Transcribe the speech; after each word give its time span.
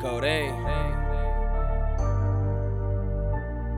CoDeen. 0.00 0.54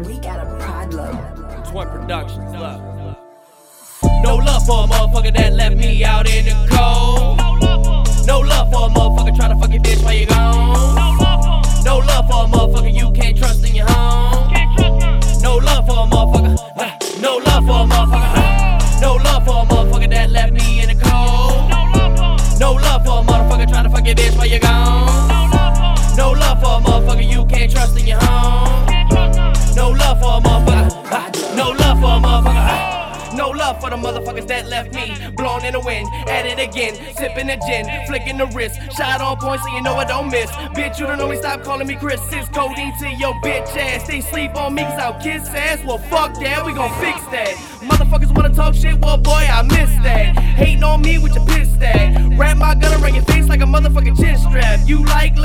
We 0.06 0.18
got 0.18 0.40
a 0.40 0.56
problem. 0.58 1.16
Twin 1.64 1.88
Productions, 1.88 2.52
love. 2.52 3.16
No 4.22 4.36
love 4.36 4.66
for 4.66 4.84
a 4.84 4.86
motherfucker 4.86 5.34
that 5.34 5.52
left 5.54 5.76
me 5.76 6.04
out 6.04 6.28
in 6.28 6.44
the 6.44 6.52
cold. 6.70 7.38
No 8.26 8.40
love 8.40 8.70
for 8.70 8.86
a 8.86 8.90
motherfucker 8.90 9.34
trying 9.36 9.54
to 9.54 9.60
fuck 9.60 9.72
your 9.72 9.82
bitch 9.82 10.02
while 10.04 10.14
you 10.14 10.26
gone. 10.26 11.62
No 11.84 11.98
love 11.98 12.26
for 12.28 12.44
a 12.44 12.48
motherfucker 12.48 12.92
you 12.92 13.10
can't 13.12 13.36
trust 13.36 13.66
in 13.66 13.74
your 13.74 13.86
home. 13.90 14.52
No 15.42 15.56
love 15.56 15.86
for 15.86 16.04
a 16.04 16.06
motherfucker. 16.06 16.58
uh, 16.76 17.20
No 17.20 17.36
love 17.38 17.64
for 17.64 17.80
a 17.80 17.86
motherfucker. 17.86 19.00
No 19.00 19.14
love 19.14 19.44
for 19.46 19.62
a 19.62 19.66
motherfucker 19.66 20.10
that 20.10 20.30
left 20.30 20.52
me 20.52 20.82
in 20.82 20.88
the 20.88 21.02
cold. 21.02 21.70
No 22.60 22.72
love 22.74 23.04
for 23.04 23.20
a 23.20 23.22
motherfucker 23.24 23.68
trying 23.68 23.84
to 23.84 23.90
fuck 23.90 24.04
your 24.06 24.14
bitch 24.14 24.36
while 24.36 24.46
you 24.46 24.58
gone. 24.60 24.79
Can't 27.50 27.70
trust 27.70 27.98
in 27.98 28.06
your 28.06 28.18
home. 28.22 28.86
No 29.74 29.90
love 29.90 30.20
for 30.20 30.38
a 30.38 30.40
motherfucker. 30.40 31.56
No 31.56 31.70
love 31.70 31.98
for 31.98 32.06
a 32.06 32.20
motherfucker. 32.20 32.90
No 33.36 33.50
love 33.50 33.80
for 33.80 33.90
the 33.90 33.96
motherfuckers 33.96 34.46
that 34.48 34.66
left 34.66 34.92
me 34.94 35.14
blown 35.36 35.64
in 35.64 35.72
the 35.72 35.80
wind. 35.80 36.08
At 36.28 36.46
it 36.46 36.58
again, 36.58 36.94
sipping 37.16 37.46
the 37.46 37.56
gin, 37.66 37.86
flicking 38.06 38.36
the 38.36 38.46
wrist, 38.48 38.78
shot 38.96 39.20
on 39.20 39.38
point 39.38 39.62
so 39.62 39.68
you 39.68 39.82
know 39.82 39.94
I 39.94 40.04
don't 40.04 40.30
miss. 40.30 40.50
Bitch, 40.76 40.98
you 40.98 41.06
don't 41.06 41.16
know 41.16 41.28
me, 41.28 41.36
stop 41.36 41.62
calling 41.62 41.86
me 41.86 41.94
Chris. 41.96 42.20
Sis 42.28 42.48
codeine 42.48 42.92
to 42.98 43.08
your 43.08 43.34
bitch 43.40 43.74
ass. 43.76 44.06
They 44.06 44.20
sleep 44.20 44.56
on 44.56 44.74
me 44.74 44.82
cause 44.82 44.98
I'll 44.98 45.20
kiss 45.22 45.48
ass. 45.48 45.78
Well, 45.86 45.98
fuck 45.98 46.34
that, 46.40 46.66
we 46.66 46.74
gon' 46.74 46.92
fix 47.00 47.24
that. 47.26 47.54
Motherfuckers 47.80 48.34
wanna 48.34 48.54
talk 48.54 48.74
shit, 48.74 48.98
well, 48.98 49.16
boy, 49.16 49.32
I 49.32 49.62
miss 49.62 49.90
that. 50.02 50.36
Hating 50.38 50.82
on 50.82 51.00
me 51.00 51.18
with 51.18 51.34
your 51.34 51.46
piss 51.46 51.72
stack. 51.72 52.38
Wrap 52.38 52.56
my 52.58 52.74
gun 52.74 53.02
around 53.02 53.14
your 53.14 53.24
face 53.24 53.48
like 53.48 53.60
a 53.60 53.64
motherfucking 53.64 54.16
chin 54.20 54.36
strap. 54.36 54.80
You 54.86 55.04
like 55.06 55.36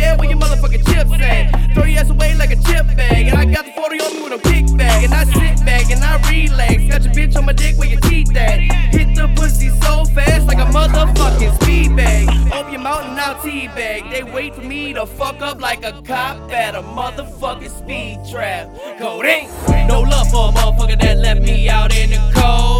yeah, 0.00 0.16
where 0.16 0.28
your 0.28 0.38
motherfucking 0.38 0.84
chips 0.86 1.12
at? 1.12 1.74
Throw 1.74 1.84
your 1.84 2.00
ass 2.00 2.10
away 2.10 2.34
like 2.34 2.50
a 2.50 2.56
chip 2.56 2.86
bag. 2.96 3.28
And 3.28 3.36
I 3.36 3.44
got 3.44 3.66
the 3.66 3.72
40 3.72 4.00
on 4.00 4.16
me 4.16 4.22
with 4.22 4.32
a 4.32 4.48
kickback. 4.48 5.04
And 5.04 5.12
I 5.12 5.24
sit 5.24 5.64
back 5.64 5.90
and 5.90 6.02
I 6.02 6.16
relax. 6.30 6.76
Got 6.88 7.04
your 7.04 7.12
bitch 7.12 7.36
on 7.36 7.44
my 7.46 7.52
dick 7.52 7.76
where 7.76 7.88
your 7.88 8.00
teeth 8.00 8.34
at. 8.34 8.58
Hit 8.94 9.14
the 9.14 9.28
pussy 9.36 9.68
so 9.84 10.04
fast 10.06 10.46
like 10.46 10.58
a 10.58 10.68
motherfucking 10.72 11.62
speed 11.62 11.96
bag. 11.96 12.28
Open 12.52 12.72
your 12.72 12.82
mouth 12.82 13.04
and 13.04 13.20
I'll 13.20 13.34
teabag. 13.36 14.10
They 14.10 14.22
wait 14.22 14.54
for 14.54 14.62
me 14.62 14.94
to 14.94 15.06
fuck 15.06 15.40
up 15.42 15.60
like 15.60 15.84
a 15.84 15.92
cop 16.02 16.50
at 16.50 16.74
a 16.74 16.82
motherfucking 16.82 17.70
speed 17.70 18.20
trap. 18.30 18.68
CoDeen. 18.98 19.86
No 19.86 20.00
love 20.00 20.30
for 20.30 20.48
a 20.48 20.52
motherfucker 20.52 20.98
that 21.00 21.18
left 21.18 21.42
me 21.42 21.68
out 21.68 21.94
in 21.94 22.10
the 22.10 22.32
cold. 22.34 22.79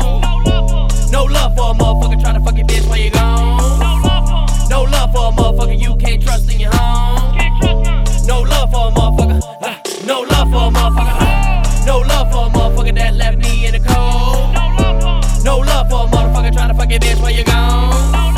Motherfucker 12.71 12.95
that 12.95 13.15
left 13.15 13.39
me 13.39 13.67
in 13.67 13.73
the 13.73 13.81
cold. 13.81 15.45
No 15.45 15.59
love 15.59 15.89
for 15.89 16.05
a 16.05 16.09
motherfucker 16.09 16.53
trying 16.53 16.69
to 16.69 16.75
fuck 16.75 16.91
your 16.91 17.01
bitch 17.01 17.21
while 17.21 17.31
you're 17.31 17.45
gone. 17.45 18.30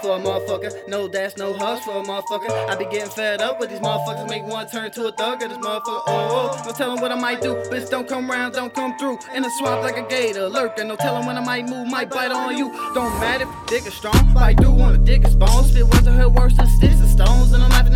For 0.00 0.16
a 0.16 0.20
motherfucker. 0.20 0.88
No 0.88 1.08
dash, 1.08 1.36
no 1.36 1.52
hugs 1.52 1.84
for 1.84 1.92
a 1.92 2.02
motherfucker. 2.02 2.50
I 2.68 2.76
be 2.76 2.84
getting 2.86 3.10
fed 3.10 3.40
up 3.40 3.60
with 3.60 3.70
these 3.70 3.80
motherfuckers. 3.80 4.28
Make 4.28 4.44
one 4.44 4.68
turn 4.68 4.90
to 4.92 5.06
a 5.06 5.12
thug 5.12 5.42
of 5.42 5.50
this 5.50 5.58
motherfucker. 5.58 5.82
Oh, 5.86 6.02
oh. 6.06 6.58
oh. 6.60 6.62
no 6.66 6.72
telling 6.72 7.00
what 7.00 7.12
I 7.12 7.14
might 7.14 7.40
do. 7.40 7.54
Bitch, 7.70 7.90
don't 7.90 8.08
come 8.08 8.30
round, 8.30 8.54
don't 8.54 8.74
come 8.74 8.96
through. 8.98 9.18
In 9.34 9.42
the 9.42 9.50
swamp 9.58 9.82
like 9.82 9.96
a 9.96 10.06
gator 10.08 10.48
lurking. 10.48 10.88
No 10.88 10.96
telling 10.96 11.26
when 11.26 11.36
I 11.36 11.44
might 11.44 11.68
move, 11.68 11.88
might 11.88 12.10
bite 12.10 12.30
on 12.30 12.56
you. 12.56 12.70
Don't 12.94 13.18
matter 13.20 13.44
if 13.44 13.66
dick 13.68 13.86
is 13.86 13.94
strong. 13.94 14.34
Fight 14.34 14.58
do 14.58 14.70
on 14.70 14.92
the 14.92 14.98
dick 14.98 15.26
is 15.26 15.34
bones. 15.34 15.70
Spit 15.70 15.84
words 15.84 16.02
to 16.02 16.12
her 16.12 16.28
worse 16.28 16.56
than 16.56 16.66
sticks 16.66 17.00
and 17.00 17.08
stones. 17.08 17.52
And 17.52 17.62
I'm 17.62 17.70
laughing 17.70 17.94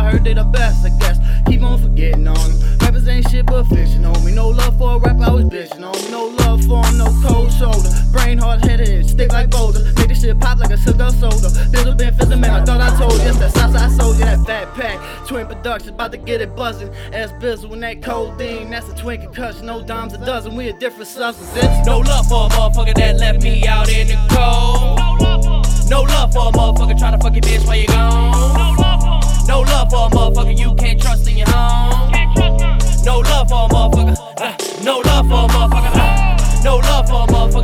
I 0.00 0.12
heard 0.12 0.24
they 0.24 0.32
the 0.32 0.44
best, 0.44 0.86
I 0.86 0.88
guess. 0.98 1.18
Keep 1.46 1.62
on 1.62 1.78
forgetting 1.78 2.26
on 2.26 2.34
them. 2.34 2.78
Rappers 2.78 3.06
ain't 3.06 3.28
shit 3.28 3.44
but 3.44 3.64
fiction 3.64 4.06
on 4.06 4.24
me. 4.24 4.32
No 4.32 4.48
love 4.48 4.78
for 4.78 4.96
a 4.96 4.98
rapper, 4.98 5.24
I 5.24 5.30
was 5.30 5.44
bitching 5.44 5.84
on 5.84 5.92
me. 5.92 6.10
No 6.10 6.26
love 6.40 6.64
for 6.64 6.84
him, 6.86 6.96
no 6.96 7.12
cold 7.22 7.52
shoulder. 7.52 7.90
Brain 8.12 8.38
hard 8.38 8.64
headed 8.64 9.08
stick 9.08 9.30
like 9.32 9.50
boulder. 9.50 9.84
Make 9.96 10.08
this 10.08 10.22
shit 10.22 10.40
pop 10.40 10.58
like 10.58 10.70
a 10.70 10.78
sugar 10.78 11.10
soda. 11.10 11.50
Build 11.70 11.98
been 11.98 12.14
fizzing, 12.14 12.40
man. 12.40 12.50
I 12.50 12.64
thought 12.64 12.80
I 12.80 12.96
told 12.96 13.12
you. 13.12 13.28
It's 13.28 13.38
that 13.38 13.52
Southside 13.52 13.92
soldier, 13.92 14.24
that 14.24 14.46
fat 14.46 14.74
pack. 14.74 15.26
Twin 15.26 15.46
production, 15.46 15.90
about 15.90 16.12
to 16.12 16.18
get 16.18 16.40
it 16.40 16.56
buzzing. 16.56 16.88
Ass 17.12 17.32
bizzle 17.32 17.72
and 17.72 17.82
that 17.82 18.00
CoDeen. 18.00 18.70
That's 18.70 18.88
a 18.88 18.94
twin 18.96 19.20
concussion. 19.20 19.66
No 19.66 19.82
dimes 19.82 20.14
a 20.14 20.18
dozen. 20.24 20.56
We 20.56 20.68
a 20.68 20.72
different 20.72 21.08
substance. 21.08 21.86
No 21.86 21.98
love 21.98 22.26
for 22.26 22.46
a 22.46 22.48
motherfucker 22.48 22.94
that 22.94 23.09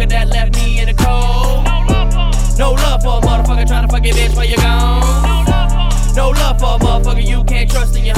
motherfucker 0.07 0.11
that 0.11 0.29
left 0.29 0.57
me 0.57 0.81
in 0.81 0.87
the 0.87 0.95
cold. 0.95 1.65
No 2.59 2.73
love 2.73 3.03
for 3.03 3.19
a 3.19 3.21
motherfucker 3.21 3.67
trying 3.67 3.87
to 3.87 3.93
fuck 3.93 4.05
your 4.05 4.15
bitch 4.15 4.37
while 4.37 4.45
you're 4.45 4.57
gone. 4.59 6.15
No 6.15 6.31
love 6.31 6.59
for 6.59 6.77
a 6.77 6.79
motherfucker 6.79 7.27
you 7.27 7.45
can't 7.45 7.71
trust 7.71 7.97
in 7.97 8.05
your 8.05 8.16